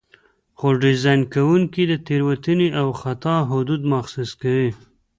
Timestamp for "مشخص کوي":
3.93-4.69